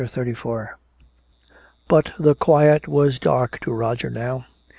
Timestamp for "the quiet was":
2.17-3.19